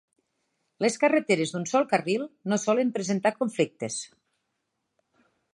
[0.85, 4.03] Les carreteres d'un sol carril no solen presentar conflictes.